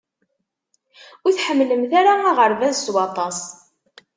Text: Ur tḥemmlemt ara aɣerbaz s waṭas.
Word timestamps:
Ur 1.25 1.31
tḥemmlemt 1.33 1.91
ara 1.99 2.13
aɣerbaz 2.29 2.75
s 2.83 2.87
waṭas. 2.93 3.39